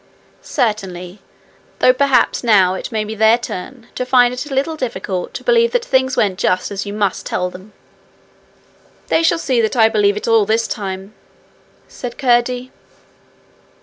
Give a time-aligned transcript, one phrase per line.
[0.41, 1.19] 'Certainly
[1.77, 5.43] though perhaps now it may be their turn to find it a little difficult to
[5.43, 7.71] believe that things went just as you must tell them.'
[9.09, 11.13] 'They shall see that I believe it all this time,'
[11.87, 12.71] said Curdie.